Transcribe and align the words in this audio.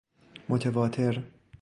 متواتر 0.49 1.23